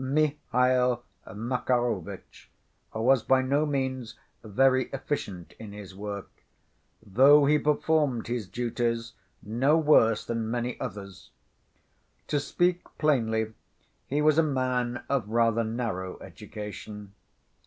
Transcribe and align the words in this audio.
Mihail 0.03 1.03
Makarovitch 1.27 2.49
was 2.91 3.21
by 3.21 3.43
no 3.43 3.67
means 3.67 4.17
very 4.43 4.85
efficient 4.87 5.53
in 5.59 5.73
his 5.73 5.93
work, 5.95 6.31
though 7.05 7.45
he 7.45 7.59
performed 7.59 8.25
his 8.25 8.47
duties 8.47 9.13
no 9.43 9.77
worse 9.77 10.25
than 10.25 10.49
many 10.49 10.79
others. 10.79 11.29
To 12.29 12.39
speak 12.39 12.81
plainly, 12.97 13.53
he 14.07 14.23
was 14.23 14.39
a 14.39 14.41
man 14.41 15.03
of 15.07 15.29
rather 15.29 15.63
narrow 15.63 16.17
education. 16.19 17.13